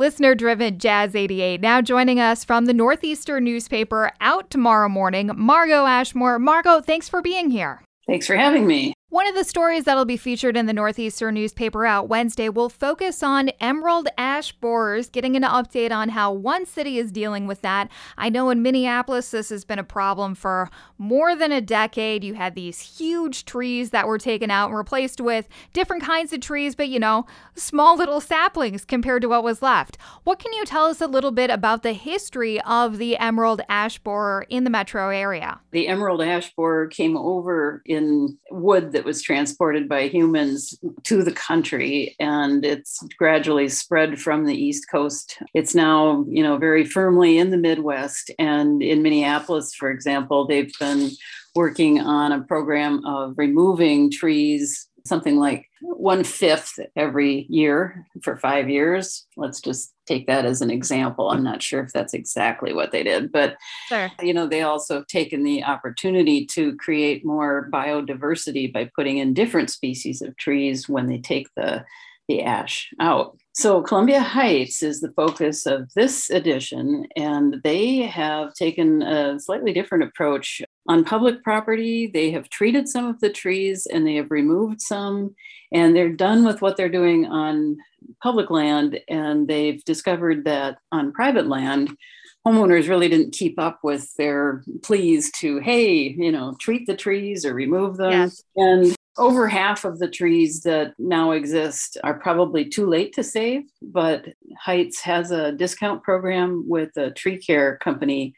[0.00, 5.30] Listener driven Jazz 88 now joining us from the Northeastern newspaper out tomorrow morning.
[5.36, 6.38] Margo Ashmore.
[6.38, 7.82] Margo, thanks for being here.
[8.06, 8.94] Thanks for having me.
[9.10, 13.24] One of the stories that'll be featured in the Northeastern newspaper out Wednesday will focus
[13.24, 17.90] on emerald ash borers, getting an update on how one city is dealing with that.
[18.16, 22.22] I know in Minneapolis, this has been a problem for more than a decade.
[22.22, 26.38] You had these huge trees that were taken out and replaced with different kinds of
[26.38, 29.98] trees, but you know, small little saplings compared to what was left.
[30.22, 33.98] What can you tell us a little bit about the history of the emerald ash
[33.98, 35.58] borer in the metro area?
[35.72, 41.32] The emerald ash borer came over in wood that was transported by humans to the
[41.32, 45.38] country and it's gradually spread from the east coast.
[45.54, 50.72] It's now you know very firmly in the midwest and in minneapolis for example they've
[50.78, 51.12] been
[51.54, 55.64] working on a program of removing trees something like
[56.00, 59.26] one fifth every year for five years.
[59.36, 61.30] Let's just take that as an example.
[61.30, 63.56] I'm not sure if that's exactly what they did, but
[63.88, 64.10] sure.
[64.22, 69.34] you know, they also have taken the opportunity to create more biodiversity by putting in
[69.34, 71.84] different species of trees when they take the
[72.30, 73.36] the ash out.
[73.52, 79.72] So, Columbia Heights is the focus of this edition, and they have taken a slightly
[79.72, 80.62] different approach.
[80.90, 85.36] On public property, they have treated some of the trees and they have removed some,
[85.70, 87.76] and they're done with what they're doing on
[88.20, 88.98] public land.
[89.08, 91.96] And they've discovered that on private land,
[92.44, 97.44] homeowners really didn't keep up with their pleas to, hey, you know, treat the trees
[97.44, 98.10] or remove them.
[98.10, 98.42] Yes.
[98.56, 103.62] And over half of the trees that now exist are probably too late to save,
[103.80, 104.26] but
[104.58, 108.34] Heights has a discount program with a tree care company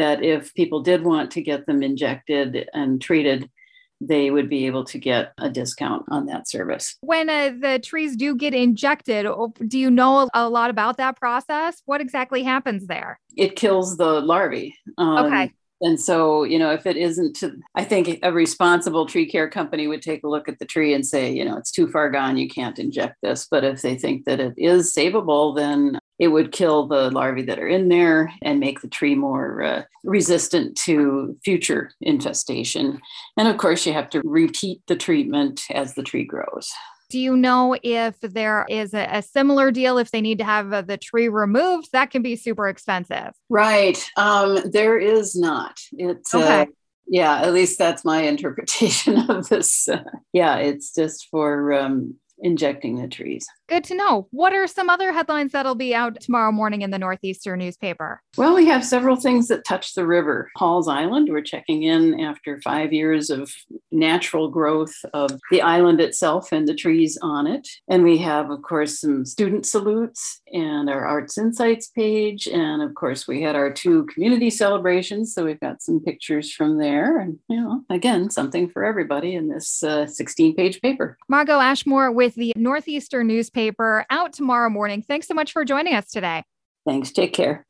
[0.00, 3.50] that if people did want to get them injected and treated,
[4.00, 6.96] they would be able to get a discount on that service.
[7.02, 9.26] When uh, the trees do get injected,
[9.68, 11.82] do you know a lot about that process?
[11.84, 13.20] What exactly happens there?
[13.36, 14.74] It kills the larvae.
[14.96, 15.52] Um, okay.
[15.82, 19.86] And so, you know, if it isn't, to, I think a responsible tree care company
[19.86, 22.38] would take a look at the tree and say, you know, it's too far gone,
[22.38, 23.46] you can't inject this.
[23.50, 27.58] But if they think that it is savable, then it would kill the larvae that
[27.58, 33.00] are in there and make the tree more uh, resistant to future infestation.
[33.38, 36.70] And of course, you have to repeat the treatment as the tree grows.
[37.08, 40.72] Do you know if there is a, a similar deal if they need to have
[40.72, 41.88] uh, the tree removed?
[41.92, 43.32] That can be super expensive.
[43.48, 43.98] Right.
[44.16, 45.80] Um, there is not.
[45.92, 46.60] It's uh, okay.
[46.60, 46.66] Uh,
[47.08, 49.88] yeah, at least that's my interpretation of this.
[49.88, 50.04] Uh,
[50.34, 53.46] yeah, it's just for um, injecting the trees.
[53.70, 54.26] Good to know.
[54.32, 58.20] What are some other headlines that'll be out tomorrow morning in the Northeastern newspaper?
[58.36, 60.50] Well, we have several things that touch the river.
[60.56, 63.52] Halls Island, we're checking in after five years of
[63.92, 67.68] natural growth of the island itself and the trees on it.
[67.88, 72.48] And we have, of course, some student salutes and our Arts Insights page.
[72.48, 75.32] And of course, we had our two community celebrations.
[75.32, 77.20] So we've got some pictures from there.
[77.20, 81.16] And, you know, again, something for everybody in this 16 uh, page paper.
[81.28, 83.28] Margo Ashmore with the Northeastern
[83.60, 85.02] newspaper out tomorrow morning.
[85.02, 86.42] Thanks so much for joining us today.
[86.86, 87.12] Thanks.
[87.12, 87.66] Take care.